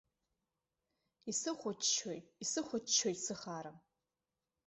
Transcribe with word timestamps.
Исыхәаччоит, 1.29 2.25
исыхәаччоит 2.43 3.17
сыхаара! 3.25 3.73